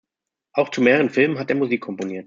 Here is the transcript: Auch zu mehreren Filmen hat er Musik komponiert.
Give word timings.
Auch 0.53 0.69
zu 0.69 0.81
mehreren 0.81 1.11
Filmen 1.11 1.37
hat 1.37 1.51
er 1.51 1.55
Musik 1.57 1.81
komponiert. 1.81 2.19